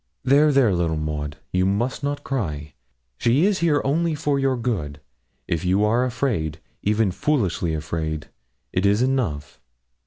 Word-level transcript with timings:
'There, 0.23 0.51
there, 0.51 0.73
little 0.73 0.97
Maud, 0.97 1.37
you 1.51 1.63
must 1.63 2.03
not 2.03 2.23
cry. 2.23 2.73
She 3.19 3.45
is 3.45 3.59
here 3.59 3.83
only 3.85 4.15
for 4.15 4.39
your 4.39 4.57
good. 4.57 4.99
If 5.47 5.63
you 5.63 5.83
are 5.85 6.05
afraid 6.05 6.59
even 6.81 7.11
foolishly 7.11 7.75
afraid 7.75 8.25
it 8.73 8.83
is 8.87 9.03
enough. 9.03 9.61